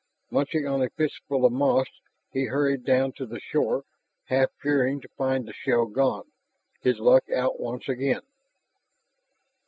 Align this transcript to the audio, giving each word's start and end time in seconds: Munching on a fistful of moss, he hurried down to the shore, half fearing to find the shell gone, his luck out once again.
Munching 0.31 0.65
on 0.65 0.81
a 0.81 0.89
fistful 0.89 1.45
of 1.45 1.51
moss, 1.53 1.85
he 2.31 2.45
hurried 2.45 2.83
down 2.83 3.11
to 3.17 3.25
the 3.27 3.39
shore, 3.39 3.83
half 4.25 4.49
fearing 4.59 4.99
to 4.99 5.07
find 5.09 5.45
the 5.47 5.53
shell 5.53 5.85
gone, 5.85 6.25
his 6.81 6.97
luck 6.97 7.29
out 7.29 7.59
once 7.59 7.87
again. 7.87 8.23